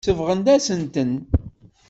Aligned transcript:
Sebɣent-asent-ten. 0.07 1.11